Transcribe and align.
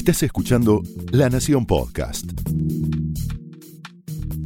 Estás 0.00 0.22
escuchando 0.22 0.80
La 1.12 1.28
Nación 1.28 1.66
Podcast. 1.66 2.24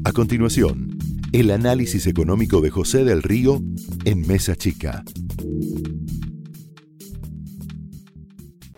A 0.04 0.10
continuación, 0.10 0.98
el 1.32 1.52
análisis 1.52 2.08
económico 2.08 2.60
de 2.60 2.70
José 2.70 3.04
del 3.04 3.22
Río 3.22 3.60
en 4.04 4.26
Mesa 4.26 4.56
Chica. 4.56 5.04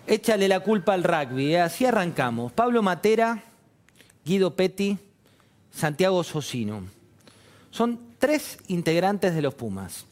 Échale 0.07 0.49
la 0.49 0.61
culpa 0.61 0.93
al 0.93 1.03
rugby, 1.03 1.55
¿eh? 1.55 1.63
así 1.63 1.87
arrancamos. 1.87 2.53
Pablo 2.53 2.83
Matera, 2.83 3.43
Guido 4.27 4.55
Petti, 4.55 4.99
Santiago 5.73 6.23
Socino. 6.25 6.83
Son 7.71 7.99
tres 8.19 8.59
integrantes 8.69 9.35
de 9.35 9.41
los 9.41 9.55
Pumas. 9.55 10.05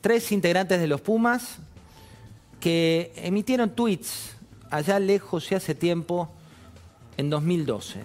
Tres 0.00 0.32
integrantes 0.32 0.80
de 0.80 0.86
los 0.86 1.02
Pumas 1.02 1.58
que 2.60 3.12
emitieron 3.16 3.68
tweets 3.76 4.39
allá 4.70 4.98
lejos 4.98 5.50
y 5.50 5.54
hace 5.54 5.74
tiempo, 5.74 6.30
en 7.16 7.28
2012. 7.28 8.00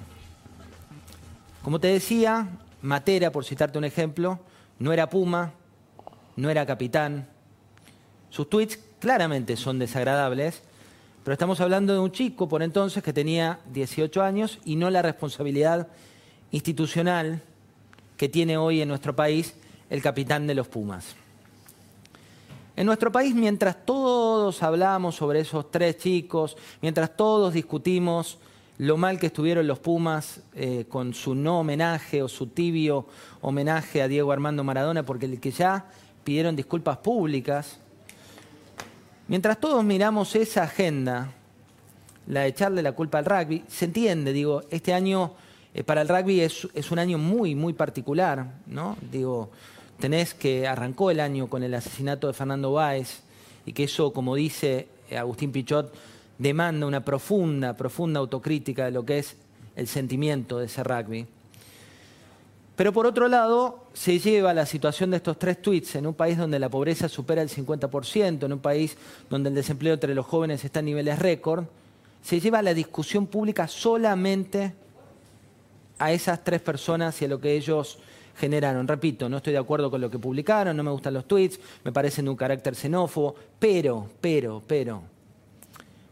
Como 1.64 1.80
te 1.80 1.88
decía, 1.88 2.48
Matera, 2.82 3.32
por 3.32 3.46
citarte 3.46 3.78
un 3.78 3.86
ejemplo, 3.86 4.40
no 4.80 4.92
era 4.92 5.10
Puma, 5.10 5.54
no 6.36 6.50
era 6.50 6.66
capitán. 6.66 7.28
Sus 8.30 8.50
tweets 8.50 8.78
claramente 9.00 9.56
son 9.56 9.80
desagradables, 9.80 10.62
pero 11.24 11.34
estamos 11.34 11.62
hablando 11.62 11.94
de 11.94 12.00
un 12.00 12.12
chico 12.12 12.48
por 12.48 12.62
entonces 12.62 13.04
que 13.04 13.14
tenía 13.14 13.60
18 13.72 14.22
años 14.22 14.60
y 14.66 14.76
no 14.76 14.90
la 14.90 15.02
responsabilidad 15.02 15.88
institucional 16.52 17.42
que 18.18 18.30
tiene 18.30 18.58
hoy 18.58 18.82
en 18.82 18.90
nuestro 18.90 19.16
país 19.16 19.56
el 19.90 20.02
capitán 20.02 20.48
de 20.48 20.56
los 20.56 20.68
Pumas. 20.68 21.16
En 22.76 22.86
nuestro 22.86 23.12
país, 23.12 23.34
mientras 23.34 23.86
todos 23.86 24.62
hablamos 24.62 25.16
sobre 25.16 25.40
esos 25.40 25.72
tres 25.72 25.98
chicos, 25.98 26.58
mientras 26.82 27.16
todos 27.16 27.54
discutimos 27.54 28.38
lo 28.78 28.98
mal 28.98 29.18
que 29.20 29.28
estuvieron 29.28 29.66
los 29.66 29.80
Pumas 29.80 30.42
eh, 30.54 30.86
con 30.90 31.14
su 31.14 31.34
no 31.36 31.62
homenaje 31.62 32.22
o 32.22 32.28
su 32.28 32.48
tibio 32.48 33.06
homenaje 33.42 34.02
a 34.02 34.08
Diego 34.08 34.32
Armando 34.32 34.64
Maradona, 34.64 35.04
porque 35.04 35.26
el 35.26 35.40
que 35.40 35.52
ya 35.52 35.86
pidieron 36.24 36.56
disculpas 36.56 36.98
públicas, 36.98 37.80
Mientras 39.28 39.60
todos 39.60 39.84
miramos 39.84 40.36
esa 40.36 40.64
agenda, 40.64 41.32
la 42.28 42.42
de 42.42 42.48
echarle 42.48 42.84
la 42.84 42.92
culpa 42.92 43.18
al 43.18 43.26
rugby, 43.26 43.64
se 43.68 43.86
entiende, 43.86 44.34
digo, 44.34 44.62
este 44.70 44.94
año 44.94 45.34
eh, 45.74 45.84
para 45.84 46.04
el 46.04 46.08
rugby 46.08 46.42
es, 46.42 46.92
un 46.92 47.00
año 47.00 47.18
muy, 47.18 47.56
muy 47.56 47.74
particular, 47.74 48.46
¿no? 48.68 48.96
Digo, 49.12 49.50
tenés 50.00 50.34
que 50.34 50.68
arrancó 50.68 51.12
el 51.12 51.20
año 51.20 51.48
con 51.48 51.64
el 51.64 51.74
asesinato 51.74 52.28
de 52.28 52.34
Fernando 52.34 52.74
Báez 52.74 53.22
y 53.66 53.74
que 53.74 53.86
eso, 53.86 54.14
como 54.14 54.36
dice 54.36 54.88
Agustín 55.18 55.52
Pichot, 55.52 55.94
demanda 56.38 56.86
una 56.86 57.04
profunda, 57.04 57.76
profunda 57.76 58.20
autocrítica 58.20 58.86
de 58.86 58.92
lo 58.92 59.06
que 59.06 59.20
es 59.20 59.36
el 59.76 59.88
sentimiento 59.88 60.60
de 60.60 60.66
ese 60.66 60.84
rugby. 60.84 61.28
Pero 62.76 62.92
por 62.92 63.06
otro 63.06 63.30
lado, 63.30 63.86
se 63.94 64.20
lleva 64.20 64.54
la 64.54 64.66
situación 64.66 65.12
de 65.12 65.18
estos 65.18 65.40
tres 65.40 65.62
tweets 65.62 65.96
en 65.96 66.08
un 66.08 66.14
país 66.14 66.38
donde 66.38 66.60
la 66.60 66.70
pobreza 66.70 67.08
supera 67.08 67.42
el 67.42 67.50
50%, 67.50 68.44
en 68.44 68.54
un 68.54 68.60
país 68.60 68.98
donde 69.30 69.50
el 69.50 69.56
desempleo 69.56 69.94
entre 69.94 70.14
los 70.14 70.26
jóvenes 70.26 70.66
está 70.66 70.80
en 70.80 70.88
niveles 70.88 71.20
récord, 71.20 71.66
se 72.22 72.40
lleva 72.42 72.62
la 72.62 72.74
discusión 72.74 73.28
pública 73.28 73.68
solamente 73.68 74.74
a 76.00 76.12
esas 76.12 76.44
tres 76.44 76.60
personas 76.60 77.22
y 77.22 77.26
a 77.26 77.28
lo 77.30 77.40
que 77.40 77.54
ellos 77.56 78.00
generaron. 78.36 78.88
Repito, 78.88 79.30
no 79.30 79.38
estoy 79.38 79.54
de 79.54 79.60
acuerdo 79.60 79.90
con 79.90 80.02
lo 80.02 80.10
que 80.10 80.20
publicaron, 80.20 80.76
no 80.76 80.84
me 80.84 80.92
gustan 80.92 81.14
los 81.14 81.28
tweets, 81.28 81.60
me 81.84 81.92
parecen 81.92 82.28
un 82.30 82.36
carácter 82.36 82.76
xenófobo, 82.76 83.36
pero, 83.60 84.10
pero, 84.22 84.62
pero, 84.66 85.04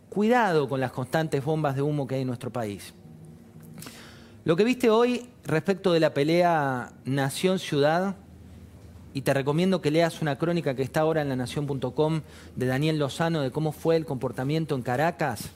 cuidado 0.09 0.67
con 0.67 0.79
las 0.79 0.91
constantes 0.91 1.43
bombas 1.43 1.75
de 1.75 1.81
humo 1.81 2.07
que 2.07 2.15
hay 2.15 2.21
en 2.21 2.27
nuestro 2.27 2.51
país. 2.51 2.93
Lo 4.45 4.55
que 4.55 4.63
viste 4.63 4.89
hoy 4.89 5.29
respecto 5.45 5.93
de 5.93 5.99
la 5.99 6.13
pelea 6.13 6.91
Nación-Ciudad, 7.05 8.15
y 9.13 9.21
te 9.21 9.33
recomiendo 9.33 9.81
que 9.81 9.91
leas 9.91 10.21
una 10.21 10.37
crónica 10.37 10.75
que 10.75 10.81
está 10.81 11.01
ahora 11.01 11.21
en 11.21 11.29
la 11.29 11.35
nación.com 11.35 12.21
de 12.55 12.65
Daniel 12.65 12.97
Lozano 12.97 13.41
de 13.41 13.51
cómo 13.51 13.71
fue 13.71 13.95
el 13.95 14.05
comportamiento 14.05 14.75
en 14.75 14.81
Caracas, 14.81 15.51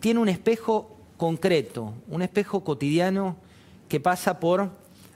tiene 0.00 0.20
un 0.20 0.28
espejo 0.28 0.96
concreto, 1.16 1.94
un 2.08 2.22
espejo 2.22 2.64
cotidiano 2.64 3.36
que 3.88 4.00
pasa 4.00 4.40
por 4.40 4.70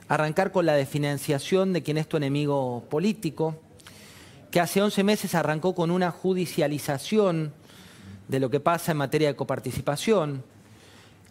arrancar 0.09 0.53
con 0.53 0.67
la 0.67 0.75
desfinanciación 0.75 1.72
de 1.72 1.83
quien 1.83 1.99
es 1.99 2.09
tu 2.09 2.17
enemigo 2.17 2.84
político, 2.89 3.56
que 4.50 4.61
hace 4.61 4.81
11 4.81 5.05
meses 5.05 5.34
arrancó 5.34 5.75
con 5.75 5.91
una 5.91 6.11
judicialización 6.11 7.53
de 8.28 8.41
lo 8.41 8.50
que 8.50 8.61
pasa 8.61 8.93
en 8.93 8.99
materia 8.99 9.28
de 9.28 9.37
coparticipación, 9.37 10.44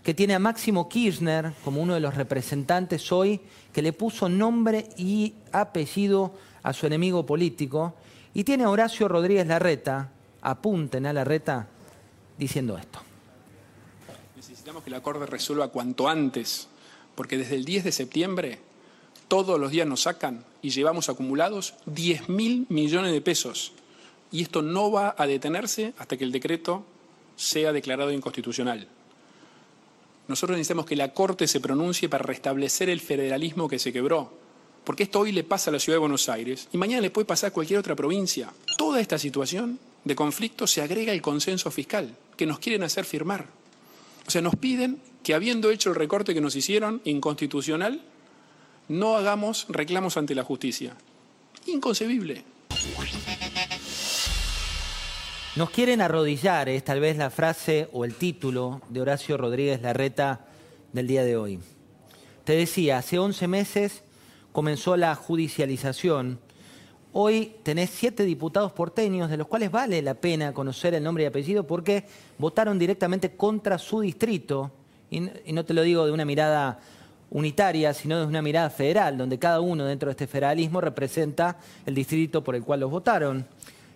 que 0.03 0.13
tiene 0.13 0.35
a 0.35 0.39
Máximo 0.39 0.87
Kirchner 0.87 1.53
como 1.63 1.81
uno 1.81 1.95
de 1.95 1.99
los 1.99 2.15
representantes 2.15 3.11
hoy, 3.11 3.41
que 3.73 3.81
le 3.81 3.93
puso 3.93 4.29
nombre 4.29 4.87
y 4.97 5.33
apellido 5.51 6.33
a 6.61 6.73
su 6.73 6.85
enemigo 6.85 7.25
político, 7.25 7.95
y 8.33 8.43
tiene 8.43 8.65
a 8.65 8.69
Horacio 8.69 9.07
Rodríguez 9.07 9.47
Larreta, 9.47 10.11
apunten 10.41 11.05
a 11.05 11.13
Larreta, 11.13 11.67
diciendo 12.37 12.77
esto. 12.77 12.99
Necesitamos 14.35 14.83
que 14.83 14.91
la 14.91 15.01
Corte 15.01 15.25
resuelva 15.25 15.69
cuanto 15.69 16.07
antes, 16.07 16.67
porque 17.15 17.37
desde 17.37 17.55
el 17.55 17.65
10 17.65 17.85
de 17.85 17.91
septiembre 17.91 18.59
todos 19.27 19.59
los 19.59 19.71
días 19.71 19.87
nos 19.87 20.01
sacan 20.01 20.43
y 20.61 20.69
llevamos 20.69 21.09
acumulados 21.09 21.73
10 21.85 22.29
mil 22.29 22.65
millones 22.69 23.11
de 23.11 23.21
pesos. 23.21 23.73
Y 24.31 24.41
esto 24.41 24.61
no 24.61 24.91
va 24.91 25.15
a 25.17 25.27
detenerse 25.27 25.93
hasta 25.97 26.17
que 26.17 26.23
el 26.23 26.31
decreto 26.31 26.83
sea 27.35 27.71
declarado 27.71 28.11
inconstitucional. 28.11 28.87
Nosotros 30.27 30.57
necesitamos 30.57 30.85
que 30.85 30.95
la 30.95 31.13
Corte 31.13 31.47
se 31.47 31.59
pronuncie 31.59 32.09
para 32.09 32.23
restablecer 32.23 32.89
el 32.89 32.99
federalismo 32.99 33.67
que 33.67 33.79
se 33.79 33.93
quebró. 33.93 34.33
Porque 34.83 35.03
esto 35.03 35.19
hoy 35.19 35.31
le 35.31 35.43
pasa 35.43 35.69
a 35.69 35.73
la 35.73 35.79
Ciudad 35.79 35.95
de 35.95 36.01
Buenos 36.01 36.29
Aires 36.29 36.67
y 36.71 36.77
mañana 36.77 37.01
le 37.01 37.09
puede 37.09 37.25
pasar 37.25 37.49
a 37.49 37.53
cualquier 37.53 37.79
otra 37.79 37.95
provincia. 37.95 38.51
Toda 38.77 39.01
esta 39.01 39.17
situación 39.17 39.79
de 40.03 40.15
conflicto 40.15 40.67
se 40.67 40.81
agrega 40.81 41.11
el 41.11 41.21
consenso 41.21 41.71
fiscal 41.71 42.15
que 42.37 42.45
nos 42.45 42.59
quieren 42.59 42.83
hacer 42.83 43.05
firmar. 43.05 43.47
O 44.27 44.31
sea, 44.31 44.41
nos 44.41 44.55
piden 44.55 44.99
que 45.23 45.33
habiendo 45.33 45.71
hecho 45.71 45.89
el 45.89 45.95
recorte 45.95 46.33
que 46.33 46.41
nos 46.41 46.55
hicieron 46.55 47.01
inconstitucional, 47.03 48.01
no 48.87 49.15
hagamos 49.15 49.65
reclamos 49.69 50.17
ante 50.17 50.35
la 50.35 50.43
justicia. 50.43 50.95
Inconcebible. 51.67 52.43
Nos 55.55 55.69
quieren 55.69 56.01
arrodillar, 56.01 56.67
es 56.67 56.83
tal 56.83 56.99
vez 56.99 57.17
la 57.17 57.29
frase 57.29 57.87
o 57.93 58.03
el 58.03 58.15
título 58.15 58.81
de 58.89 59.01
Horacio 59.01 59.37
Rodríguez 59.37 59.81
Larreta 59.81 60.45
del 60.91 61.07
día 61.07 61.23
de 61.23 61.37
hoy. 61.37 61.59
Te 62.43 62.53
decía, 62.53 62.97
hace 62.97 63.17
11 63.17 63.47
meses 63.47 64.03
comenzó 64.51 64.97
la 64.97 65.15
judicialización. 65.15 66.39
Hoy 67.13 67.55
tenés 67.63 67.89
siete 67.89 68.25
diputados 68.25 68.73
porteños, 68.73 69.29
de 69.29 69.37
los 69.37 69.47
cuales 69.47 69.71
vale 69.71 70.01
la 70.01 70.15
pena 70.15 70.53
conocer 70.53 70.93
el 70.93 71.03
nombre 71.03 71.23
y 71.23 71.27
apellido 71.27 71.65
porque 71.65 72.05
votaron 72.37 72.77
directamente 72.77 73.37
contra 73.37 73.77
su 73.77 74.01
distrito. 74.01 74.71
Y 75.09 75.53
no 75.53 75.63
te 75.63 75.73
lo 75.73 75.83
digo 75.83 76.05
de 76.05 76.11
una 76.11 76.25
mirada 76.25 76.81
unitaria, 77.31 77.93
sino 77.93 78.19
de 78.19 78.25
una 78.25 78.41
mirada 78.41 78.69
federal, 78.69 79.17
donde 79.17 79.39
cada 79.39 79.61
uno 79.61 79.85
dentro 79.85 80.07
de 80.07 80.11
este 80.11 80.27
federalismo 80.27 80.81
representa 80.81 81.57
el 81.85 81.95
distrito 81.95 82.43
por 82.43 82.55
el 82.55 82.63
cual 82.63 82.81
los 82.81 82.91
votaron. 82.91 83.45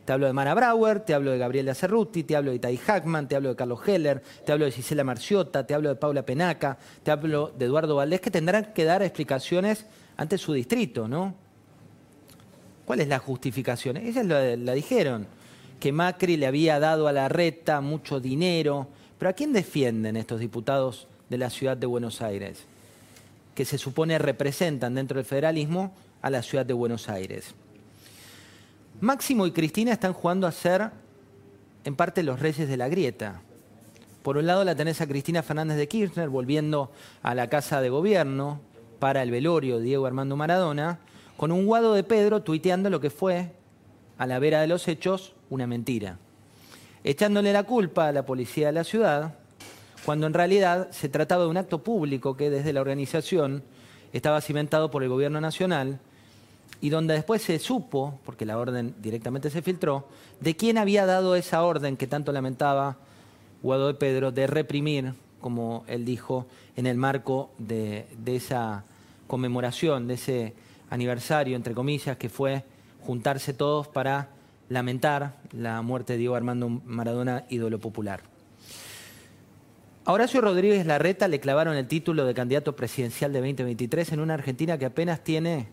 Te 0.06 0.14
hablo 0.14 0.26
de 0.26 0.34
Mara 0.34 0.56
Brauer, 0.56 1.02
te 1.02 1.14
hablo 1.14 1.32
de 1.32 1.38
Gabriela 1.38 1.76
Cerruti, 1.76 2.24
te 2.24 2.36
hablo 2.36 2.50
de 2.50 2.58
Itai 2.58 2.78
Hackman, 2.78 3.28
te 3.28 3.36
hablo 3.36 3.50
de 3.50 3.56
Carlos 3.56 3.88
Heller, 3.88 4.24
te 4.44 4.52
hablo 4.52 4.66
de 4.66 4.72
Gisela 4.72 5.04
Marciota, 5.04 5.68
te 5.68 5.76
hablo 5.76 5.90
de 5.90 5.96
Paula 5.96 6.26
Penaca, 6.26 6.80
te 7.04 7.12
hablo 7.12 7.54
de 7.56 7.66
Eduardo 7.66 7.96
Valdés, 7.96 8.20
que 8.20 8.32
tendrán 8.32 8.74
que 8.74 8.86
dar 8.86 9.04
explicaciones 9.04 9.86
ante 10.18 10.40
su 10.40 10.54
distrito, 10.54 11.08
¿no? 11.08 11.36
¿Cuál 12.86 13.02
es 13.02 13.08
la 13.08 13.20
justificación? 13.20 13.98
Ellas 13.98 14.26
la, 14.26 14.74
dijeron, 14.74 15.28
que 15.80 15.92
Macri 15.92 16.38
le 16.38 16.48
había 16.48 16.80
dado 16.80 17.08
a 17.08 17.14
la 17.14 17.30
reta 17.30 17.80
mucho 17.80 18.20
dinero. 18.20 18.88
Pero 19.20 19.30
¿a 19.30 19.34
quién 19.34 19.54
defienden 19.54 20.18
estos 20.18 20.40
diputados 20.40 21.08
de 21.30 21.38
la 21.38 21.52
ciudad 21.52 21.78
de 21.78 21.86
Buenos 21.86 22.24
Aires? 22.24 22.66
Que 23.60 23.66
se 23.66 23.78
supone 23.78 24.18
representan 24.18 24.96
dentro 24.96 25.18
del 25.18 25.26
federalismo 25.26 25.92
a 26.22 26.30
la 26.30 26.42
ciudad 26.42 26.66
de 26.66 26.72
Buenos 26.72 27.10
Aires. 27.10 27.54
Máximo 29.02 29.46
y 29.46 29.52
Cristina 29.52 29.92
están 29.92 30.14
jugando 30.14 30.48
a 30.48 30.54
ser, 30.54 30.92
en 31.84 31.98
parte, 31.98 32.24
los 32.24 32.40
reyes 32.40 32.70
de 32.70 32.78
la 32.78 32.88
grieta. 32.88 33.42
Por 34.24 34.38
un 34.38 34.48
lado 34.48 34.64
la 34.64 34.76
tenés 34.76 35.02
a 35.02 35.08
Cristina 35.08 35.44
Fernández 35.44 35.76
de 35.76 35.90
Kirchner 35.90 36.30
volviendo 36.30 36.90
a 37.22 37.36
la 37.36 37.50
casa 37.50 37.82
de 37.82 37.90
gobierno 37.90 38.62
para 38.98 39.24
el 39.24 39.30
velorio 39.30 39.80
Diego 39.80 40.06
Armando 40.06 40.38
Maradona, 40.38 41.00
con 41.36 41.52
un 41.52 41.66
guado 41.66 41.94
de 41.96 42.06
Pedro 42.06 42.44
tuiteando 42.44 42.90
lo 42.90 43.02
que 43.02 43.10
fue, 43.10 43.52
a 44.18 44.26
la 44.26 44.40
vera 44.40 44.62
de 44.62 44.68
los 44.68 44.88
hechos, 44.88 45.34
una 45.50 45.68
mentira. 45.68 46.18
Echándole 47.04 47.52
la 47.52 47.64
culpa 47.64 48.08
a 48.08 48.14
la 48.14 48.26
policía 48.26 48.68
de 48.68 48.74
la 48.74 48.86
ciudad, 48.86 49.34
cuando 50.06 50.28
en 50.28 50.34
realidad 50.34 50.90
se 50.92 51.10
trataba 51.10 51.44
de 51.44 51.50
un 51.50 51.58
acto 51.58 51.84
público 51.84 52.38
que 52.38 52.50
desde 52.50 52.74
la 52.74 52.82
organización 52.82 53.64
estaba 54.14 54.42
cimentado 54.42 54.90
por 54.92 55.04
el 55.04 55.10
gobierno 55.10 55.42
nacional 55.42 56.00
y 56.82 56.90
donde 56.90 57.14
después 57.14 57.42
se 57.42 57.60
supo, 57.60 58.20
porque 58.26 58.46
la 58.46 58.58
orden 58.58 58.96
directamente 59.00 59.50
se 59.50 59.62
filtró, 59.62 60.08
de 60.40 60.56
quién 60.56 60.78
había 60.78 61.06
dado 61.06 61.36
esa 61.36 61.64
orden 61.64 61.98
que 61.98 62.08
tanto 62.08 62.32
lamentaba 62.32 62.98
Guado 63.62 63.88
de 63.88 63.94
Pedro 63.96 64.32
de 64.32 64.48
reprimir, 64.48 65.14
como 65.42 65.84
él 65.88 66.06
dijo, 66.06 66.48
en 66.78 66.86
el 66.86 66.96
marco 66.96 67.52
de, 67.58 68.08
de 68.18 68.38
esa 68.38 68.86
conmemoración, 69.28 70.08
de 70.08 70.14
ese 70.14 70.54
aniversario, 70.90 71.58
entre 71.58 71.74
comillas, 71.74 72.18
que 72.18 72.30
fue 72.30 72.64
juntarse 73.02 73.54
todos 73.54 73.88
para 73.88 74.30
lamentar 74.70 75.36
la 75.52 75.82
muerte 75.82 76.14
de 76.14 76.20
Diego 76.20 76.36
Armando 76.36 76.70
Maradona, 76.70 77.46
ídolo 77.50 77.80
popular. 77.80 78.22
A 80.10 80.12
Horacio 80.12 80.42
Rodríguez 80.42 80.88
Larreta 80.88 81.28
le 81.28 81.40
clavaron 81.40 81.78
el 81.78 81.88
título 81.88 82.26
de 82.26 82.34
candidato 82.34 82.76
presidencial 82.76 83.32
de 83.32 83.42
2023 83.42 84.14
en 84.14 84.22
una 84.22 84.34
Argentina 84.34 84.76
que 84.76 84.88
apenas 84.88 85.24
tiene 85.24 85.68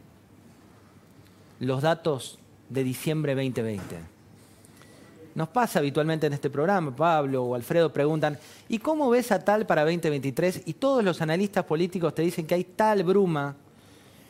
los 1.59 1.81
datos 1.81 2.39
de 2.69 2.85
diciembre 2.85 3.35
2020. 3.35 3.81
Nos 5.35 5.49
pasa 5.49 5.79
habitualmente 5.79 6.27
en 6.27 6.35
este 6.35 6.51
programa, 6.51 6.95
Pablo 6.95 7.45
o 7.45 7.55
Alfredo 7.55 7.95
preguntan, 7.95 8.39
¿y 8.69 8.79
cómo 8.79 9.09
ves 9.09 9.33
a 9.33 9.43
tal 9.43 9.65
para 9.65 9.85
2023? 9.85 10.65
Y 10.67 10.75
todos 10.75 11.03
los 11.03 11.23
analistas 11.23 11.65
políticos 11.65 12.15
te 12.15 12.21
dicen 12.21 12.47
que 12.47 12.57
hay 12.57 12.65
tal 12.65 13.05
bruma 13.05 13.57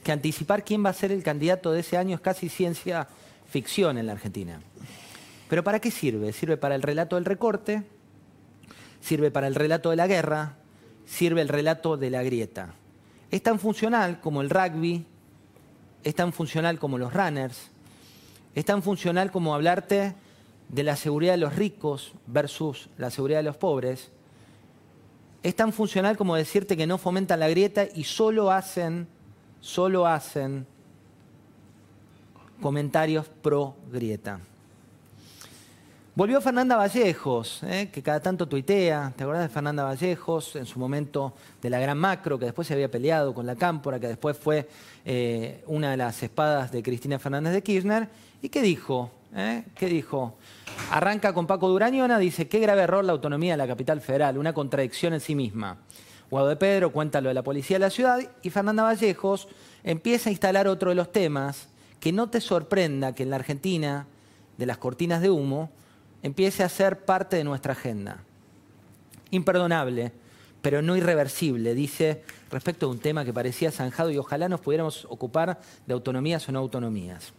que 0.04 0.12
anticipar 0.12 0.64
quién 0.64 0.84
va 0.84 0.90
a 0.90 0.92
ser 0.92 1.10
el 1.10 1.24
candidato 1.24 1.72
de 1.72 1.80
ese 1.80 1.96
año 1.96 2.14
es 2.14 2.20
casi 2.20 2.48
ciencia 2.48 3.08
ficción 3.48 3.98
en 3.98 4.06
la 4.06 4.12
Argentina. 4.12 4.60
Pero 5.48 5.64
¿para 5.64 5.80
qué 5.80 5.90
sirve? 5.90 6.32
Sirve 6.32 6.56
para 6.56 6.76
el 6.76 6.82
relato 6.82 7.16
del 7.16 7.24
recorte, 7.24 7.82
sirve 9.06 9.30
para 9.30 9.46
el 9.46 9.54
relato 9.54 9.90
de 9.90 9.96
la 9.96 10.08
guerra, 10.08 10.56
sirve 11.04 11.40
el 11.40 11.48
relato 11.48 11.96
de 11.96 12.10
la 12.10 12.24
grieta. 12.24 12.74
Es 13.30 13.40
tan 13.40 13.60
funcional 13.60 14.20
como 14.20 14.40
el 14.42 14.50
rugby, 14.50 15.06
es 16.02 16.14
tan 16.16 16.32
funcional 16.32 16.80
como 16.80 16.98
los 16.98 17.14
runners, 17.14 17.70
es 18.56 18.64
tan 18.64 18.82
funcional 18.82 19.30
como 19.30 19.54
hablarte 19.54 20.16
de 20.68 20.82
la 20.82 20.96
seguridad 20.96 21.34
de 21.34 21.38
los 21.38 21.54
ricos 21.54 22.14
versus 22.26 22.88
la 22.98 23.10
seguridad 23.10 23.38
de 23.38 23.44
los 23.44 23.56
pobres. 23.56 24.10
Es 25.44 25.54
tan 25.54 25.72
funcional 25.72 26.16
como 26.16 26.34
decirte 26.34 26.76
que 26.76 26.88
no 26.88 26.98
fomentan 26.98 27.38
la 27.38 27.48
grieta 27.48 27.84
y 27.94 28.02
solo 28.02 28.50
hacen, 28.50 29.06
solo 29.60 30.08
hacen 30.08 30.66
comentarios 32.60 33.28
pro 33.28 33.76
grieta. 33.92 34.40
Volvió 36.16 36.40
Fernanda 36.40 36.76
Vallejos, 36.76 37.62
eh, 37.64 37.90
que 37.92 38.02
cada 38.02 38.20
tanto 38.20 38.48
tuitea. 38.48 39.12
¿Te 39.14 39.24
acordás 39.24 39.42
de 39.42 39.48
Fernanda 39.50 39.84
Vallejos? 39.84 40.56
En 40.56 40.64
su 40.64 40.78
momento 40.78 41.34
de 41.60 41.68
la 41.68 41.78
gran 41.78 41.98
macro, 41.98 42.38
que 42.38 42.46
después 42.46 42.66
se 42.66 42.72
había 42.72 42.90
peleado 42.90 43.34
con 43.34 43.44
la 43.44 43.54
Cámpora, 43.54 44.00
que 44.00 44.08
después 44.08 44.34
fue 44.34 44.66
eh, 45.04 45.62
una 45.66 45.90
de 45.90 45.98
las 45.98 46.22
espadas 46.22 46.72
de 46.72 46.82
Cristina 46.82 47.18
Fernández 47.18 47.52
de 47.52 47.62
Kirchner. 47.62 48.08
¿Y 48.40 48.48
qué 48.48 48.62
dijo? 48.62 49.10
Eh? 49.34 49.64
¿Qué 49.74 49.88
dijo? 49.88 50.36
Arranca 50.90 51.34
con 51.34 51.46
Paco 51.46 51.68
Durañona, 51.68 52.18
dice, 52.18 52.48
qué 52.48 52.60
grave 52.60 52.80
error 52.80 53.04
la 53.04 53.12
autonomía 53.12 53.52
de 53.52 53.58
la 53.58 53.66
capital 53.66 54.00
federal, 54.00 54.38
una 54.38 54.54
contradicción 54.54 55.12
en 55.12 55.20
sí 55.20 55.34
misma. 55.34 55.76
Guado 56.30 56.48
de 56.48 56.56
Pedro 56.56 56.92
cuenta 56.92 57.20
lo 57.20 57.28
de 57.28 57.34
la 57.34 57.42
policía 57.42 57.74
de 57.74 57.80
la 57.80 57.90
ciudad 57.90 58.20
y 58.40 58.48
Fernanda 58.48 58.84
Vallejos 58.84 59.48
empieza 59.84 60.30
a 60.30 60.32
instalar 60.32 60.66
otro 60.66 60.88
de 60.88 60.96
los 60.96 61.12
temas, 61.12 61.68
que 62.00 62.10
no 62.10 62.30
te 62.30 62.40
sorprenda 62.40 63.14
que 63.14 63.24
en 63.24 63.28
la 63.28 63.36
Argentina, 63.36 64.06
de 64.56 64.64
las 64.64 64.78
cortinas 64.78 65.20
de 65.20 65.28
humo, 65.28 65.68
empiece 66.26 66.64
a 66.64 66.68
ser 66.68 67.04
parte 67.04 67.36
de 67.36 67.44
nuestra 67.44 67.72
agenda. 67.72 68.18
Imperdonable, 69.30 70.10
pero 70.60 70.82
no 70.82 70.96
irreversible, 70.96 71.72
dice 71.72 72.22
respecto 72.50 72.86
a 72.86 72.88
un 72.88 72.98
tema 72.98 73.24
que 73.24 73.32
parecía 73.32 73.70
zanjado 73.70 74.10
y 74.10 74.18
ojalá 74.18 74.48
nos 74.48 74.60
pudiéramos 74.60 75.06
ocupar 75.08 75.60
de 75.86 75.94
autonomías 75.94 76.48
o 76.48 76.52
no 76.52 76.58
autonomías. 76.58 77.32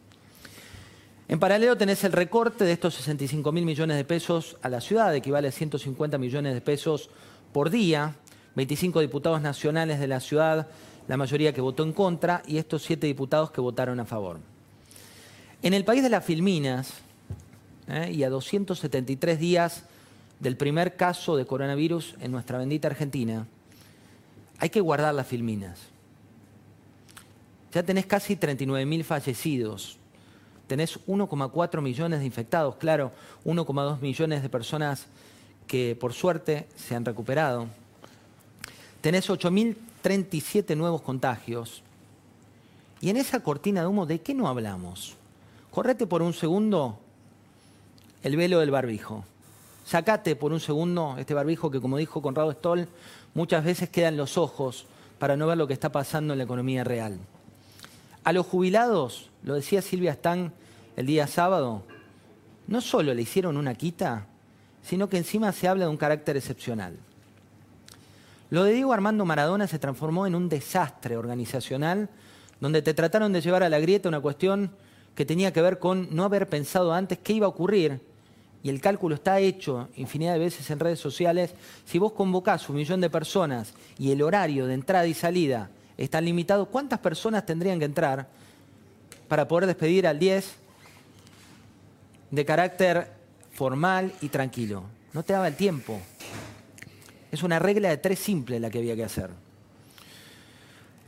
En 1.28 1.38
paralelo 1.38 1.76
tenés 1.76 2.06
el 2.06 2.14
recorte 2.14 2.64
de 2.64 2.72
estos 2.72 2.96
65 2.96 3.52
mil 3.52 3.66
millones 3.66 3.98
de 3.98 4.06
pesos 4.06 4.56
a 4.62 4.70
la 4.70 4.80
ciudad, 4.80 5.14
equivale 5.14 5.50
a 5.50 5.52
150 5.52 6.18
millones 6.18 6.54
de 6.54 6.62
pesos 6.62 7.10
por 7.52 7.70
día, 7.70 8.16
25 8.56 9.02
diputados 9.02 9.42
nacionales 9.42 10.00
de 10.00 10.08
la 10.08 10.22
ciudad, 10.22 10.68
la 11.10 11.18
mayoría 11.18 11.52
que 11.52 11.60
votó 11.60 11.84
en 11.84 11.92
contra, 11.92 12.42
y 12.48 12.58
estos 12.58 12.84
siete 12.84 13.08
diputados 13.08 13.52
que 13.52 13.60
votaron 13.60 14.00
a 14.00 14.06
favor. 14.06 14.40
En 15.62 15.74
el 15.74 15.84
país 15.84 16.04
de 16.04 16.10
las 16.10 16.24
Filminas, 16.24 16.94
¿eh? 17.88 18.12
y 18.12 18.24
a 18.24 18.30
273 18.30 19.40
días 19.40 19.84
del 20.40 20.58
primer 20.58 20.96
caso 20.96 21.36
de 21.36 21.46
coronavirus 21.46 22.16
en 22.20 22.32
nuestra 22.32 22.58
bendita 22.58 22.88
Argentina, 22.88 23.48
hay 24.60 24.70
que 24.70 24.82
guardar 24.82 25.14
las 25.14 25.28
filminas. 25.28 25.80
Ya 27.74 27.84
tenés 27.84 28.06
casi 28.06 28.36
39.000 28.36 29.04
fallecidos, 29.04 29.98
tenés 30.68 31.00
1,4 31.06 31.82
millones 31.82 32.20
de 32.20 32.26
infectados, 32.26 32.76
claro, 32.76 33.12
1,2 33.46 34.00
millones 34.02 34.42
de 34.42 34.50
personas 34.50 35.08
que 35.68 35.98
por 36.00 36.14
suerte 36.14 36.68
se 36.76 36.96
han 36.96 37.06
recuperado. 37.06 37.68
Tenés 39.02 39.30
8.037 39.30 40.76
nuevos 40.76 41.02
contagios. 41.02 41.84
Y 43.00 43.10
en 43.10 43.18
esa 43.18 43.42
cortina 43.42 43.82
de 43.82 43.88
humo, 43.88 44.06
¿de 44.06 44.22
qué 44.22 44.34
no 44.34 44.48
hablamos? 44.48 45.16
Correte 45.70 46.08
por 46.08 46.24
un 46.24 46.34
segundo 46.34 46.98
el 48.28 48.36
velo 48.36 48.60
del 48.60 48.72
barbijo. 48.72 49.24
Sacate 49.86 50.36
por 50.36 50.52
un 50.52 50.60
segundo 50.60 51.16
este 51.18 51.34
barbijo 51.34 51.72
que, 51.72 51.80
como 51.80 51.98
dijo 51.98 52.22
Conrado 52.22 52.52
Stoll, 52.52 52.90
muchas 53.34 53.64
veces 53.64 53.90
queda 53.90 54.10
en 54.10 54.18
los 54.18 54.38
ojos 54.38 54.86
para 55.18 55.38
no 55.38 55.48
ver 55.48 55.58
lo 55.58 55.66
que 55.66 55.74
está 55.74 55.94
pasando 55.94 56.34
en 56.34 56.40
la 56.40 56.44
economía 56.44 56.84
real. 56.84 57.18
A 58.26 58.34
los 58.34 58.46
jubilados, 58.46 59.30
lo 59.44 59.54
decía 59.54 59.82
Silvia 59.82 60.14
Stang 60.14 60.52
el 60.98 61.06
día 61.06 61.26
sábado, 61.26 61.84
no 62.68 62.82
solo 62.82 63.14
le 63.14 63.22
hicieron 63.22 63.56
una 63.56 63.76
quita, 63.76 64.28
sino 64.84 65.08
que 65.08 65.18
encima 65.18 65.54
se 65.54 65.70
habla 65.70 65.86
de 65.86 65.92
un 65.92 65.98
carácter 65.98 66.36
excepcional. 66.36 66.98
Lo 68.50 68.66
de 68.66 68.74
Diego 68.74 68.92
Armando 68.92 69.24
Maradona 69.24 69.68
se 69.68 69.80
transformó 69.80 70.28
en 70.28 70.36
un 70.36 70.50
desastre 70.50 71.16
organizacional 71.16 72.10
donde 72.60 72.82
te 72.82 72.94
trataron 72.94 73.32
de 73.32 73.40
llevar 73.40 73.64
a 73.64 73.70
la 73.70 73.80
grieta 73.80 74.10
una 74.10 74.20
cuestión 74.20 74.72
que 75.16 75.26
tenía 75.26 75.52
que 75.52 75.62
ver 75.62 75.80
con 75.80 76.10
no 76.16 76.26
haber 76.26 76.48
pensado 76.48 76.94
antes 76.94 77.18
qué 77.18 77.34
iba 77.34 77.48
a 77.48 77.50
ocurrir, 77.50 78.02
y 78.68 78.70
el 78.70 78.82
cálculo 78.82 79.16
está 79.16 79.40
hecho 79.40 79.88
infinidad 79.96 80.34
de 80.34 80.40
veces 80.40 80.70
en 80.70 80.80
redes 80.82 81.00
sociales, 81.00 81.54
si 81.86 82.00
vos 82.00 82.12
convocás 82.12 82.68
un 82.68 82.76
millón 82.76 83.00
de 83.00 83.10
personas 83.10 83.74
y 83.98 84.12
el 84.12 84.22
horario 84.22 84.68
de 84.68 84.74
entrada 84.74 85.08
y 85.08 85.14
salida 85.14 85.70
está 85.96 86.20
limitado, 86.20 86.66
¿cuántas 86.66 87.00
personas 87.00 87.46
tendrían 87.46 87.80
que 87.80 87.86
entrar 87.86 88.28
para 89.30 89.48
poder 89.48 89.68
despedir 89.68 90.06
al 90.06 90.20
10 90.20 90.54
de 92.30 92.46
carácter 92.46 93.10
formal 93.54 94.12
y 94.20 94.28
tranquilo? 94.28 94.84
No 95.14 95.24
te 95.24 95.32
daba 95.32 95.48
el 95.48 95.56
tiempo. 95.56 96.02
Es 97.32 97.44
una 97.44 97.60
regla 97.60 97.88
de 97.88 97.96
tres 97.96 98.20
simple 98.20 98.60
la 98.60 98.70
que 98.70 98.80
había 98.80 98.98
que 98.98 99.06
hacer. 99.06 99.30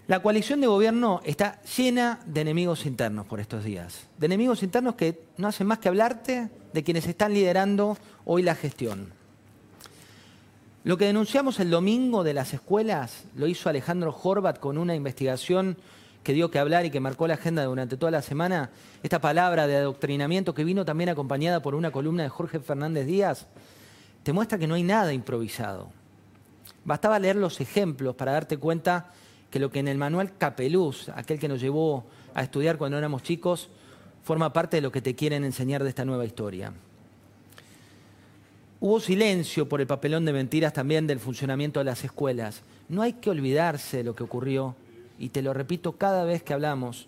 La 0.10 0.24
coalición 0.24 0.60
de 0.60 0.66
gobierno 0.66 1.22
está 1.24 1.62
llena 1.78 2.20
de 2.26 2.42
enemigos 2.42 2.88
internos 2.88 3.28
por 3.28 3.40
estos 3.40 3.64
días. 3.64 4.08
De 4.18 4.26
enemigos 4.26 4.64
internos 4.64 4.96
que 4.96 5.22
no 5.38 5.48
hacen 5.48 5.68
más 5.68 5.78
que 5.78 5.88
hablarte 5.88 6.50
de 6.74 6.84
quienes 6.84 7.06
están 7.06 7.32
liderando 7.32 7.96
hoy 8.26 8.42
la 8.42 8.56
gestión. 8.56 9.14
Lo 10.84 10.98
que 10.98 11.06
denunciamos 11.06 11.60
el 11.60 11.70
domingo 11.70 12.24
de 12.24 12.34
las 12.34 12.56
escuelas 12.56 13.26
lo 13.36 13.46
hizo 13.46 13.70
Alejandro 13.70 14.20
Horvat 14.24 14.58
con 14.58 14.80
una 14.80 14.96
investigación 14.96 15.78
que 16.24 16.34
dio 16.34 16.50
que 16.50 16.58
hablar 16.58 16.88
y 16.88 16.90
que 16.90 17.00
marcó 17.00 17.28
la 17.28 17.36
agenda 17.36 17.64
durante 17.66 17.96
toda 17.96 18.12
la 18.12 18.24
semana. 18.24 18.72
Esta 19.04 19.22
palabra 19.22 19.68
de 19.68 19.76
adoctrinamiento 19.76 20.56
que 20.56 20.64
vino 20.64 20.86
también 20.86 21.12
acompañada 21.12 21.62
por 21.62 21.76
una 21.76 21.92
columna 21.92 22.24
de 22.24 22.30
Jorge 22.30 22.60
Fernández 22.60 23.06
Díaz, 23.06 23.46
te 24.24 24.34
muestra 24.34 24.58
que 24.58 24.66
no 24.66 24.74
hay 24.74 24.82
nada 24.82 25.14
improvisado. 25.14 25.92
Bastaba 26.84 27.20
leer 27.20 27.36
los 27.36 27.62
ejemplos 27.62 28.16
para 28.16 28.32
darte 28.32 28.58
cuenta 28.58 29.12
que 29.50 29.60
lo 29.60 29.72
que 29.72 29.80
en 29.80 29.88
el 29.88 29.98
manual 29.98 30.38
Capeluz, 30.38 31.10
aquel 31.10 31.40
que 31.40 31.48
nos 31.48 31.62
llevó 31.62 32.06
a 32.34 32.44
estudiar 32.44 32.78
cuando 32.78 32.98
éramos 32.98 33.24
chicos, 33.24 33.70
forma 34.24 34.54
parte 34.54 34.78
de 34.78 34.82
lo 34.82 34.92
que 34.92 35.02
te 35.02 35.16
quieren 35.16 35.44
enseñar 35.44 35.84
de 35.84 35.90
esta 35.90 36.06
nueva 36.06 36.26
historia. 36.26 36.74
Hubo 38.82 39.00
silencio 39.00 39.68
por 39.68 39.82
el 39.82 39.88
papelón 39.88 40.24
de 40.26 40.34
mentiras 40.34 40.72
también 40.72 41.06
del 41.06 41.20
funcionamiento 41.20 41.80
de 41.80 41.86
las 41.86 42.04
escuelas. 42.04 42.62
No 42.88 43.02
hay 43.02 43.14
que 43.14 43.30
olvidarse 43.30 43.98
de 43.98 44.04
lo 44.04 44.16
que 44.16 44.24
ocurrió, 44.24 44.76
y 45.20 45.30
te 45.30 45.42
lo 45.42 45.54
repito 45.54 45.94
cada 45.94 46.24
vez 46.24 46.44
que 46.44 46.54
hablamos 46.54 47.08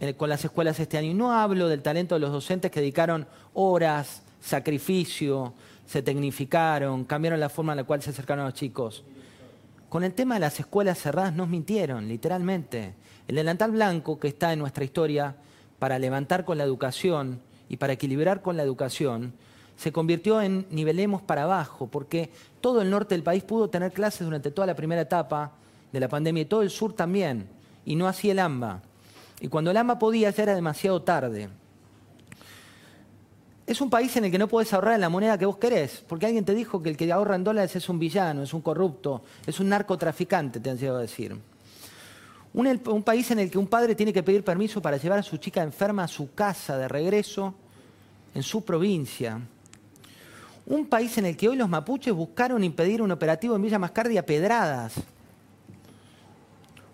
eh, 0.00 0.14
con 0.14 0.28
las 0.28 0.44
escuelas 0.44 0.80
este 0.80 0.98
año. 0.98 1.12
Y 1.12 1.14
no 1.14 1.32
hablo 1.32 1.68
del 1.68 1.82
talento 1.82 2.16
de 2.16 2.20
los 2.20 2.32
docentes 2.32 2.70
que 2.70 2.80
dedicaron 2.80 3.26
horas, 3.54 4.22
sacrificio, 4.40 5.54
se 5.86 6.02
tecnificaron, 6.02 7.04
cambiaron 7.04 7.38
la 7.38 7.48
forma 7.48 7.72
en 7.72 7.78
la 7.78 7.84
cual 7.84 8.02
se 8.02 8.10
acercaron 8.10 8.42
a 8.42 8.48
los 8.48 8.54
chicos. 8.54 9.04
Con 9.94 10.02
el 10.02 10.12
tema 10.12 10.34
de 10.34 10.40
las 10.40 10.58
escuelas 10.58 10.98
cerradas 10.98 11.32
nos 11.36 11.48
mintieron, 11.48 12.08
literalmente. 12.08 12.94
El 13.28 13.36
delantal 13.36 13.70
blanco 13.70 14.18
que 14.18 14.26
está 14.26 14.52
en 14.52 14.58
nuestra 14.58 14.82
historia 14.82 15.36
para 15.78 16.00
levantar 16.00 16.44
con 16.44 16.58
la 16.58 16.64
educación 16.64 17.40
y 17.68 17.76
para 17.76 17.92
equilibrar 17.92 18.42
con 18.42 18.56
la 18.56 18.64
educación, 18.64 19.34
se 19.76 19.92
convirtió 19.92 20.42
en 20.42 20.66
nivelemos 20.70 21.22
para 21.22 21.44
abajo, 21.44 21.86
porque 21.86 22.30
todo 22.60 22.82
el 22.82 22.90
norte 22.90 23.14
del 23.14 23.22
país 23.22 23.44
pudo 23.44 23.70
tener 23.70 23.92
clases 23.92 24.24
durante 24.24 24.50
toda 24.50 24.66
la 24.66 24.74
primera 24.74 25.02
etapa 25.02 25.52
de 25.92 26.00
la 26.00 26.08
pandemia 26.08 26.42
y 26.42 26.46
todo 26.46 26.62
el 26.62 26.70
sur 26.70 26.92
también, 26.92 27.46
y 27.84 27.94
no 27.94 28.08
así 28.08 28.30
el 28.30 28.40
AMBA. 28.40 28.82
Y 29.40 29.46
cuando 29.46 29.70
el 29.70 29.76
AMBA 29.76 30.00
podía 30.00 30.28
ya 30.30 30.42
era 30.42 30.56
demasiado 30.56 31.02
tarde. 31.02 31.50
Es 33.66 33.80
un 33.80 33.88
país 33.88 34.14
en 34.16 34.26
el 34.26 34.30
que 34.30 34.38
no 34.38 34.46
puedes 34.46 34.72
ahorrar 34.74 34.94
en 34.94 35.00
la 35.00 35.08
moneda 35.08 35.38
que 35.38 35.46
vos 35.46 35.56
querés, 35.56 36.04
porque 36.06 36.26
alguien 36.26 36.44
te 36.44 36.54
dijo 36.54 36.82
que 36.82 36.90
el 36.90 36.96
que 36.96 37.10
ahorra 37.10 37.34
en 37.34 37.44
dólares 37.44 37.74
es 37.76 37.88
un 37.88 37.98
villano, 37.98 38.42
es 38.42 38.52
un 38.52 38.60
corrupto, 38.60 39.22
es 39.46 39.58
un 39.58 39.70
narcotraficante, 39.70 40.60
te 40.60 40.70
han 40.70 40.76
llegado 40.76 40.98
a 40.98 41.02
decir. 41.02 41.34
Un, 42.52 43.02
país 43.02 43.30
en 43.30 43.40
el 43.40 43.50
que 43.50 43.58
un 43.58 43.66
padre 43.66 43.94
tiene 43.94 44.12
que 44.12 44.22
pedir 44.22 44.44
permiso 44.44 44.80
para 44.80 44.96
llevar 44.96 45.18
a 45.18 45.22
su 45.22 45.38
chica 45.38 45.62
enferma 45.62 46.04
a 46.04 46.08
su 46.08 46.34
casa 46.34 46.76
de 46.76 46.86
regreso 46.86 47.54
en 48.34 48.42
su 48.42 48.64
provincia. 48.64 49.40
Un 50.66 50.86
país 50.86 51.16
en 51.18 51.26
el 51.26 51.36
que 51.36 51.48
hoy 51.48 51.56
los 51.56 51.68
mapuches 51.68 52.12
buscaron 52.12 52.62
impedir 52.62 53.02
un 53.02 53.10
operativo 53.10 53.56
en 53.56 53.62
Villa 53.62 53.78
Mascardi 53.78 54.18
a 54.18 54.26
pedradas. 54.26 54.94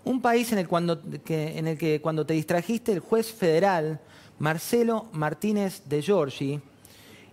Un 0.04 0.22
país 0.22 0.50
en 0.52 0.58
el 0.60 1.78
que 1.78 2.00
cuando 2.00 2.24
te 2.24 2.34
distrajiste 2.34 2.92
el 2.92 3.00
juez 3.00 3.30
federal 3.30 4.00
Marcelo 4.40 5.06
Martínez 5.12 5.82
de 5.84 6.00
Giorgi 6.00 6.60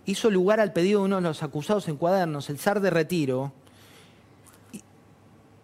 hizo 0.04 0.30
lugar 0.30 0.60
al 0.60 0.74
pedido 0.74 1.00
de 1.00 1.06
uno 1.06 1.16
de 1.16 1.22
los 1.22 1.42
acusados 1.42 1.88
en 1.88 1.96
cuadernos, 1.96 2.50
el 2.50 2.58
zar 2.58 2.80
de 2.80 2.90
retiro. 2.90 3.50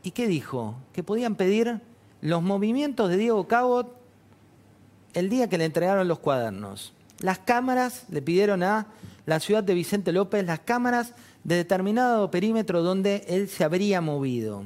¿Y, 0.03 0.11
qué 0.11 0.27
dijo? 0.27 0.75
Que 0.95 1.03
podían 1.03 1.37
pedir 1.37 1.81
los 2.23 2.43
movimientos 2.43 3.11
de 3.11 3.19
Diego 3.19 3.47
Cabot 3.47 3.95
el 5.13 5.29
día 5.29 5.49
que 5.49 5.59
le 5.59 5.67
entregaron 5.67 6.09
los 6.09 6.19
cuadernos. 6.19 6.95
Las 7.21 7.39
cámaras 7.39 8.07
le 8.09 8.23
pidieron 8.23 8.63
a 8.63 8.87
la 9.27 9.39
ciudad 9.39 9.63
de 9.63 9.75
Vicente 9.75 10.13
López 10.13 10.47
las 10.47 10.61
cámaras 10.61 11.13
de 11.45 11.57
determinado 11.57 12.31
perímetro 12.31 12.83
donde 12.83 13.23
él 13.29 13.51
se 13.51 13.65
habría 13.65 14.01
movido. 14.01 14.65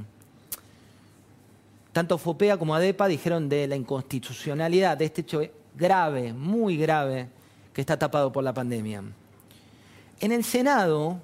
Tanto 1.92 2.18
FOPEA 2.18 2.56
como 2.56 2.76
ADEPA 2.76 3.08
dijeron 3.08 3.48
de 3.48 3.66
la 3.66 3.74
inconstitucionalidad 3.74 4.96
de 4.96 5.06
este 5.06 5.22
hecho 5.22 5.42
grave, 5.78 6.32
muy 6.32 6.76
grave, 6.76 7.28
que 7.72 7.80
está 7.80 7.98
tapado 7.98 8.32
por 8.32 8.42
la 8.42 8.52
pandemia. 8.52 9.02
En 10.20 10.32
el 10.32 10.42
Senado, 10.42 11.20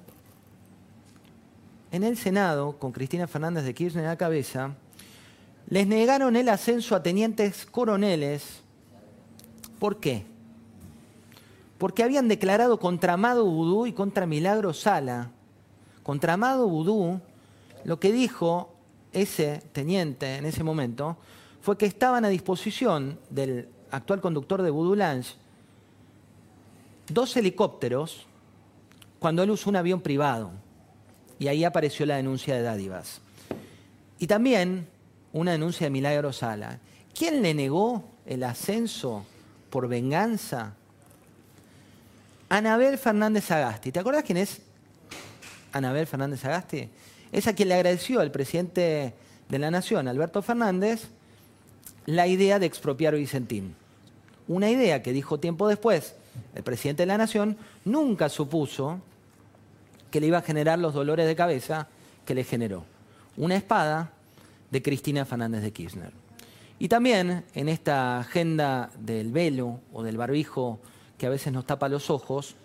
en 1.91 2.03
el 2.03 2.17
Senado, 2.17 2.77
con 2.79 2.93
Cristina 2.93 3.27
Fernández 3.27 3.65
de 3.65 3.73
Kirchner 3.73 4.05
a 4.05 4.09
la 4.09 4.17
cabeza, 4.17 4.73
les 5.67 5.85
negaron 5.85 6.35
el 6.37 6.47
ascenso 6.47 6.95
a 6.95 7.03
tenientes 7.03 7.65
coroneles. 7.65 8.61
¿Por 9.79 9.99
qué? 9.99 10.25
Porque 11.77 12.03
habían 12.03 12.29
declarado 12.29 12.79
contra 12.79 13.13
Amado 13.13 13.45
Vudú 13.45 13.85
y 13.85 13.91
contra 13.91 14.25
Milagro 14.25 14.73
Sala. 14.73 15.31
Contra 16.03 16.33
Amado 16.33 16.69
Vudú, 16.69 17.19
lo 17.83 17.99
que 17.99 18.13
dijo 18.13 18.73
ese 19.11 19.61
teniente 19.73 20.37
en 20.37 20.45
ese 20.45 20.63
momento 20.63 21.17
fue 21.61 21.77
que 21.77 21.85
estaban 21.85 22.23
a 22.23 22.29
disposición 22.29 23.19
del 23.29 23.67
actual 23.91 24.21
conductor 24.21 24.61
de 24.61 24.69
Voodoo 24.69 24.95
Lounge, 24.95 25.35
dos 27.07 27.35
helicópteros 27.37 28.25
cuando 29.19 29.43
él 29.43 29.51
usó 29.51 29.69
un 29.69 29.75
avión 29.75 30.01
privado. 30.01 30.51
Y 31.39 31.47
ahí 31.47 31.63
apareció 31.63 32.05
la 32.05 32.15
denuncia 32.15 32.55
de 32.55 32.61
dádivas. 32.61 33.21
Y 34.19 34.27
también 34.27 34.87
una 35.33 35.51
denuncia 35.51 35.85
de 35.85 35.91
Milagro 35.91 36.31
Sala. 36.31 36.79
¿Quién 37.13 37.41
le 37.41 37.53
negó 37.53 38.03
el 38.25 38.43
ascenso 38.43 39.25
por 39.69 39.87
venganza? 39.87 40.75
Anabel 42.47 42.97
Fernández 42.97 43.49
Agasti. 43.51 43.91
¿Te 43.91 43.99
acuerdas 43.99 44.23
quién 44.23 44.37
es 44.37 44.61
Anabel 45.73 46.07
Fernández 46.07 46.45
Agasti? 46.45 46.89
Es 47.31 47.47
a 47.47 47.53
quien 47.53 47.69
le 47.69 47.75
agradeció 47.75 48.21
al 48.21 48.31
presidente 48.31 49.13
de 49.49 49.59
la 49.59 49.71
Nación, 49.71 50.07
Alberto 50.07 50.41
Fernández, 50.41 51.09
la 52.05 52.27
idea 52.27 52.59
de 52.59 52.65
expropiar 52.65 53.15
Vicentín. 53.15 53.75
Una 54.47 54.69
idea 54.69 55.01
que 55.01 55.13
dijo 55.13 55.39
tiempo 55.39 55.67
después 55.67 56.15
el 56.53 56.63
presidente 56.63 57.03
de 57.03 57.07
la 57.07 57.17
Nación, 57.17 57.57
nunca 57.83 58.29
supuso 58.29 58.99
que 60.11 60.19
le 60.21 60.27
iba 60.27 60.39
a 60.39 60.43
generar 60.43 60.79
los 60.79 60.93
dolores 60.93 61.27
de 61.27 61.35
cabeza 61.35 61.87
que 62.25 62.35
le 62.35 62.43
generó. 62.43 62.85
Una 63.37 63.55
espada 63.55 64.11
de 64.71 64.81
Cristina 64.81 65.25
Fernández 65.25 65.61
de 65.61 65.71
Kirchner. 65.71 66.11
Y 66.79 66.89
también 66.89 67.43
en 67.53 67.69
esta 67.69 68.19
agenda 68.19 68.89
del 68.99 69.31
velo 69.31 69.79
o 69.93 70.03
del 70.03 70.17
barbijo 70.17 70.79
que 71.17 71.25
a 71.25 71.29
veces 71.29 71.53
nos 71.53 71.65
tapa 71.65 71.89
los 71.89 72.09
ojos, 72.09 72.55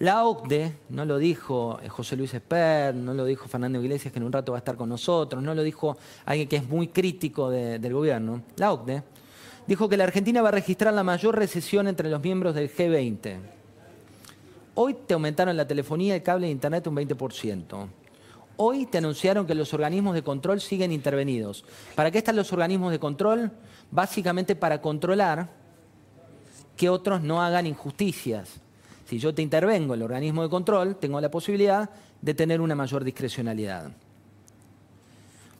la 0.00 0.24
OCDE, 0.24 0.72
no 0.88 1.04
lo 1.04 1.18
dijo 1.18 1.78
eh, 1.82 1.88
José 1.88 2.16
Luis 2.16 2.34
Esper, 2.34 2.94
no 2.94 3.14
lo 3.14 3.24
dijo 3.24 3.46
Fernando 3.48 3.80
Iglesias, 3.80 4.12
que 4.12 4.18
en 4.18 4.24
un 4.24 4.32
rato 4.32 4.52
va 4.52 4.58
a 4.58 4.60
estar 4.60 4.76
con 4.76 4.88
nosotros, 4.88 5.42
no 5.42 5.54
lo 5.54 5.62
dijo 5.62 5.96
alguien 6.24 6.48
que 6.48 6.56
es 6.56 6.68
muy 6.68 6.88
crítico 6.88 7.48
del 7.50 7.92
gobierno, 7.92 8.42
la 8.56 8.72
OCDE, 8.72 9.02
dijo 9.66 9.88
que 9.88 9.96
la 9.96 10.04
Argentina 10.04 10.42
va 10.42 10.48
a 10.48 10.52
registrar 10.52 10.92
la 10.92 11.04
mayor 11.04 11.36
recesión 11.36 11.86
entre 11.86 12.10
los 12.10 12.20
miembros 12.20 12.54
del 12.54 12.70
G20. 12.74 13.38
Hoy 14.74 14.94
te 15.06 15.14
aumentaron 15.14 15.56
la 15.56 15.66
telefonía, 15.66 16.16
el 16.16 16.22
cable 16.24 16.48
de 16.48 16.52
Internet 16.52 16.86
un 16.88 16.96
20%. 16.96 17.86
Hoy 18.56 18.86
te 18.86 18.98
anunciaron 18.98 19.46
que 19.46 19.54
los 19.54 19.72
organismos 19.74 20.14
de 20.14 20.22
control 20.22 20.60
siguen 20.60 20.90
intervenidos. 20.92 21.64
¿Para 21.94 22.10
qué 22.10 22.18
están 22.18 22.36
los 22.36 22.52
organismos 22.52 22.90
de 22.90 22.98
control? 22.98 23.52
Básicamente 23.92 24.56
para 24.56 24.80
controlar 24.80 25.48
que 26.76 26.88
otros 26.88 27.22
no 27.22 27.40
hagan 27.42 27.66
injusticias. 27.66 28.60
Si 29.14 29.20
yo 29.20 29.32
te 29.32 29.42
intervengo 29.42 29.94
en 29.94 30.00
el 30.00 30.06
organismo 30.06 30.42
de 30.42 30.48
control, 30.48 30.96
tengo 30.96 31.20
la 31.20 31.30
posibilidad 31.30 31.88
de 32.20 32.34
tener 32.34 32.60
una 32.60 32.74
mayor 32.74 33.04
discrecionalidad. 33.04 33.92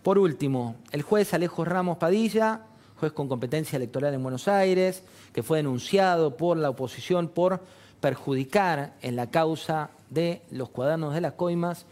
Por 0.03 0.19
último, 0.19 0.75
el 0.91 1.03
juez 1.03 1.33
Alejo 1.35 1.65
Ramos 1.65 1.99
Padilla 1.99 2.63
juez 2.97 3.13
con 3.13 3.29
competencia 3.29 3.77
electoral 3.77 4.13
en 4.13 4.25
Buenos 4.25 4.49
Aires, 4.49 5.05
que 5.33 5.45
fue 5.45 5.59
denunciado 5.59 6.37
por 6.37 6.57
la 6.57 6.71
oposición 6.71 7.29
por 7.29 7.61
perjudicar 8.01 8.95
en 9.03 9.15
la 9.15 9.31
causa 9.31 9.91
de 10.11 10.43
los 10.51 10.71
cuadernos 10.71 11.15
de 11.15 11.21
las 11.21 11.35
coimas, 11.35 11.87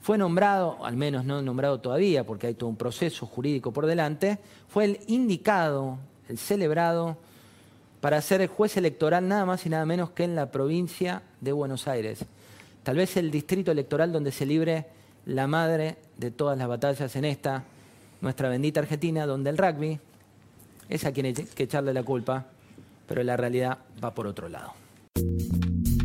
fue 0.00 0.16
nombrado, 0.16 0.78
al 0.84 0.96
menos 0.96 1.24
no 1.24 1.42
nombrado 1.42 1.80
todavía, 1.80 2.24
porque 2.24 2.46
hay 2.46 2.54
todo 2.54 2.70
un 2.70 2.76
proceso 2.76 3.26
jurídico 3.26 3.72
por 3.72 3.86
delante, 3.86 4.38
fue 4.68 4.84
el 4.84 5.00
indicado, 5.08 5.98
el 6.28 6.38
celebrado, 6.38 7.16
para 8.00 8.20
ser 8.22 8.40
el 8.40 8.48
juez 8.48 8.76
electoral 8.76 9.28
nada 9.28 9.44
más 9.44 9.66
y 9.66 9.68
nada 9.68 9.84
menos 9.86 10.10
que 10.10 10.24
en 10.24 10.34
la 10.34 10.50
provincia 10.50 11.22
de 11.40 11.52
Buenos 11.52 11.86
Aires. 11.86 12.24
Tal 12.82 12.96
vez 12.96 13.16
el 13.16 13.30
distrito 13.30 13.72
electoral 13.72 14.12
donde 14.12 14.32
se 14.32 14.46
libre 14.46 14.86
la 15.26 15.46
madre 15.46 15.96
de 16.16 16.30
todas 16.30 16.56
las 16.56 16.66
batallas 16.66 17.14
en 17.16 17.24
esta, 17.24 17.64
nuestra 18.20 18.48
bendita 18.48 18.80
Argentina, 18.80 19.26
donde 19.26 19.50
el 19.50 19.58
rugby 19.58 19.98
es 20.88 21.04
a 21.04 21.12
quien 21.12 21.26
hay 21.26 21.34
que 21.34 21.62
echarle 21.62 21.92
la 21.92 22.02
culpa, 22.02 22.46
pero 23.06 23.22
la 23.22 23.36
realidad 23.36 23.78
va 24.02 24.14
por 24.14 24.26
otro 24.26 24.48
lado. 24.48 24.72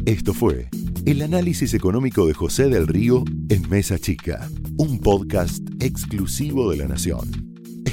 Esto 0.05 0.33
fue 0.33 0.69
el 1.05 1.21
análisis 1.21 1.73
económico 1.73 2.27
de 2.27 2.33
José 2.33 2.69
del 2.69 2.87
Río 2.87 3.23
en 3.49 3.69
Mesa 3.69 3.97
Chica, 3.97 4.49
un 4.77 4.99
podcast 4.99 5.63
exclusivo 5.79 6.69
de 6.71 6.77
La 6.77 6.87
Nación. 6.87 7.44